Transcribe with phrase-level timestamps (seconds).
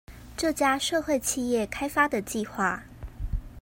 [0.35, 2.79] 這家社會企業開發的計畫